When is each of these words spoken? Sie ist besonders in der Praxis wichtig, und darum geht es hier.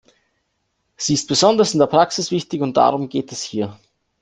Sie 0.97 1.13
ist 1.13 1.27
besonders 1.27 1.73
in 1.75 1.79
der 1.79 1.85
Praxis 1.85 2.31
wichtig, 2.31 2.63
und 2.63 2.75
darum 2.75 3.07
geht 3.07 3.31
es 3.31 3.43
hier. 3.43 3.77